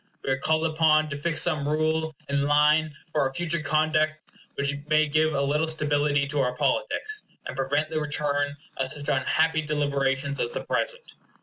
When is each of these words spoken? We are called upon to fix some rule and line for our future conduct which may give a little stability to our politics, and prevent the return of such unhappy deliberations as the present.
We 0.23 0.31
are 0.31 0.37
called 0.39 0.65
upon 0.65 1.09
to 1.09 1.15
fix 1.15 1.43
some 1.43 1.69
rule 1.69 2.15
and 2.27 2.45
line 2.45 2.91
for 3.11 3.21
our 3.21 3.31
future 3.35 3.61
conduct 3.61 4.13
which 4.55 4.73
may 4.87 5.07
give 5.07 5.35
a 5.35 5.41
little 5.43 5.67
stability 5.67 6.25
to 6.29 6.41
our 6.41 6.55
politics, 6.55 7.21
and 7.45 7.55
prevent 7.55 7.91
the 7.91 8.01
return 8.01 8.57
of 8.77 8.91
such 8.91 9.09
unhappy 9.09 9.61
deliberations 9.61 10.39
as 10.39 10.53
the 10.53 10.61
present. 10.65 11.13